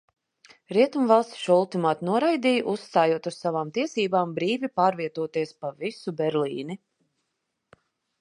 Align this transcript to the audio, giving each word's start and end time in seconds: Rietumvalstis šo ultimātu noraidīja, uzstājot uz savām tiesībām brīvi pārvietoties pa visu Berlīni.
Rietumvalstis 0.75 1.41
šo 1.41 1.57
ultimātu 1.63 2.07
noraidīja, 2.07 2.63
uzstājot 2.71 3.29
uz 3.31 3.37
savām 3.41 3.73
tiesībām 3.75 4.31
brīvi 4.39 4.71
pārvietoties 4.81 5.53
pa 5.63 5.71
visu 5.85 6.15
Berlīni. 6.23 6.79